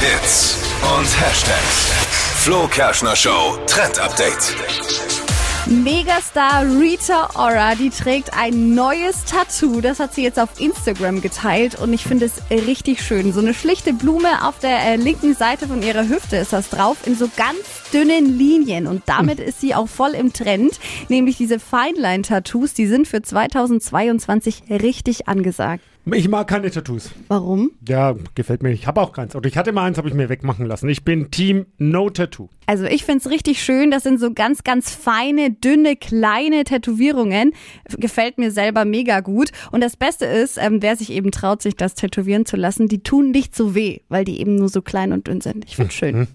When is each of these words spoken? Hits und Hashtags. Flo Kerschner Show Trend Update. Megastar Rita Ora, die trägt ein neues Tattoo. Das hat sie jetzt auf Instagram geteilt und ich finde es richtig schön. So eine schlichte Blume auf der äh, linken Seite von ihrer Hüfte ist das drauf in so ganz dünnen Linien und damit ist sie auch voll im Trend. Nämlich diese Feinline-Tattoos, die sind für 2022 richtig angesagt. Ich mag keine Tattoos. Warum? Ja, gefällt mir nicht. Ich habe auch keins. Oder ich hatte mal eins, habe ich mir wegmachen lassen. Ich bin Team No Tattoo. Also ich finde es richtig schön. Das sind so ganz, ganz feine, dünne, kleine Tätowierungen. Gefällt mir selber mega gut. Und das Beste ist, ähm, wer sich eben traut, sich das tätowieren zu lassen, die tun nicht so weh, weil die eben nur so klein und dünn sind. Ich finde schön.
Hits 0.00 0.56
und 0.96 1.20
Hashtags. 1.20 1.92
Flo 2.44 2.68
Kerschner 2.68 3.16
Show 3.16 3.58
Trend 3.66 3.98
Update. 3.98 4.54
Megastar 5.66 6.64
Rita 6.64 7.30
Ora, 7.34 7.74
die 7.74 7.90
trägt 7.90 8.32
ein 8.32 8.76
neues 8.76 9.24
Tattoo. 9.24 9.80
Das 9.80 9.98
hat 9.98 10.14
sie 10.14 10.22
jetzt 10.22 10.38
auf 10.38 10.60
Instagram 10.60 11.20
geteilt 11.20 11.74
und 11.80 11.92
ich 11.92 12.04
finde 12.04 12.26
es 12.26 12.40
richtig 12.48 13.02
schön. 13.02 13.32
So 13.32 13.40
eine 13.40 13.54
schlichte 13.54 13.92
Blume 13.92 14.46
auf 14.46 14.60
der 14.60 14.78
äh, 14.78 14.96
linken 14.96 15.34
Seite 15.34 15.66
von 15.66 15.82
ihrer 15.82 16.08
Hüfte 16.08 16.36
ist 16.36 16.52
das 16.52 16.70
drauf 16.70 16.98
in 17.04 17.16
so 17.16 17.28
ganz 17.36 17.58
dünnen 17.92 18.38
Linien 18.38 18.86
und 18.86 19.02
damit 19.06 19.40
ist 19.40 19.60
sie 19.60 19.74
auch 19.74 19.88
voll 19.88 20.12
im 20.12 20.32
Trend. 20.32 20.78
Nämlich 21.08 21.36
diese 21.38 21.58
Feinline-Tattoos, 21.58 22.72
die 22.72 22.86
sind 22.86 23.08
für 23.08 23.20
2022 23.20 24.62
richtig 24.70 25.26
angesagt. 25.26 25.82
Ich 26.14 26.28
mag 26.28 26.46
keine 26.48 26.70
Tattoos. 26.70 27.10
Warum? 27.28 27.72
Ja, 27.86 28.14
gefällt 28.34 28.62
mir 28.62 28.70
nicht. 28.70 28.82
Ich 28.82 28.86
habe 28.86 29.00
auch 29.00 29.12
keins. 29.12 29.34
Oder 29.34 29.48
ich 29.48 29.56
hatte 29.56 29.72
mal 29.72 29.84
eins, 29.84 29.98
habe 29.98 30.08
ich 30.08 30.14
mir 30.14 30.28
wegmachen 30.28 30.66
lassen. 30.66 30.88
Ich 30.88 31.04
bin 31.04 31.30
Team 31.30 31.66
No 31.78 32.08
Tattoo. 32.10 32.48
Also 32.66 32.84
ich 32.84 33.04
finde 33.04 33.20
es 33.20 33.30
richtig 33.30 33.62
schön. 33.62 33.90
Das 33.90 34.04
sind 34.04 34.20
so 34.20 34.32
ganz, 34.32 34.64
ganz 34.64 34.94
feine, 34.94 35.50
dünne, 35.50 35.96
kleine 35.96 36.64
Tätowierungen. 36.64 37.52
Gefällt 37.96 38.38
mir 38.38 38.50
selber 38.50 38.84
mega 38.84 39.20
gut. 39.20 39.50
Und 39.72 39.82
das 39.82 39.96
Beste 39.96 40.24
ist, 40.24 40.58
ähm, 40.58 40.82
wer 40.82 40.96
sich 40.96 41.10
eben 41.10 41.30
traut, 41.30 41.62
sich 41.62 41.76
das 41.76 41.94
tätowieren 41.94 42.46
zu 42.46 42.56
lassen, 42.56 42.88
die 42.88 43.02
tun 43.02 43.30
nicht 43.30 43.56
so 43.56 43.74
weh, 43.74 44.00
weil 44.08 44.24
die 44.24 44.40
eben 44.40 44.54
nur 44.54 44.68
so 44.68 44.82
klein 44.82 45.12
und 45.12 45.26
dünn 45.26 45.40
sind. 45.40 45.64
Ich 45.66 45.76
finde 45.76 45.92
schön. 45.92 46.28